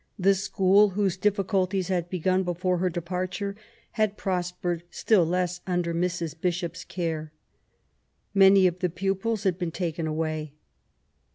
The 0.17 0.33
school, 0.33 0.89
whose 0.89 1.15
difficulties 1.15 1.89
had 1.89 2.09
begun 2.09 2.41
before 2.41 2.79
her 2.79 2.89
departure^ 2.89 3.53
had 3.91 4.17
prospered 4.17 4.81
still 4.89 5.23
less 5.23 5.61
under 5.67 5.93
Mrs. 5.93 6.33
Bishop's 6.41 6.83
care. 6.83 7.31
Many 8.33 8.65
of 8.65 8.79
the 8.79 8.89
pupils 8.89 9.43
had 9.43 9.59
been 9.59 9.69
taken 9.69 10.07
away. 10.07 10.53